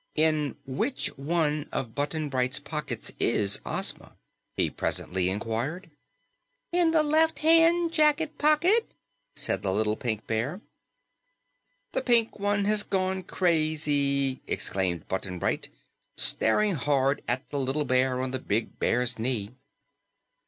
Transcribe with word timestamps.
"In 0.15 0.55
which 0.65 1.15
one 1.15 1.69
of 1.71 1.93
Button 1.93 2.27
Bright's 2.29 2.57
pockets 2.57 3.11
is 3.19 3.61
Ozma?" 3.67 4.15
he 4.57 4.67
presently 4.71 5.29
inquired. 5.29 5.91
"In 6.71 6.89
the 6.89 7.03
left 7.03 7.37
hand 7.37 7.93
jacket 7.93 8.39
pocket," 8.39 8.95
said 9.35 9.61
the 9.61 9.71
little 9.71 9.95
Pink 9.95 10.25
Bear. 10.25 10.59
"The 11.91 12.01
pink 12.01 12.39
one 12.39 12.65
has 12.65 12.81
gone 12.81 13.21
crazy!" 13.21 14.41
exclaimed 14.47 15.07
Button 15.07 15.37
Bright, 15.37 15.69
staring 16.17 16.73
hard 16.73 17.21
at 17.27 17.47
the 17.51 17.59
little 17.59 17.85
bear 17.85 18.21
on 18.21 18.31
the 18.31 18.39
big 18.39 18.79
bear's 18.79 19.19
knee. 19.19 19.51